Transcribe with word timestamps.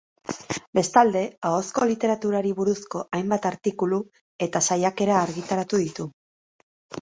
Bestalde, 0.77 1.21
ahozko 1.49 1.85
literaturari 1.91 2.53
buruzko 2.61 3.03
hainbat 3.17 3.45
artikulu, 3.51 4.01
eta 4.47 4.63
saiakera 4.71 5.21
argitaratu 5.27 5.83
ditu. 5.85 6.09